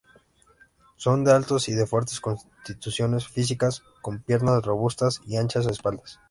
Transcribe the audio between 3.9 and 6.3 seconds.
con piernas robustas y anchas espaldas.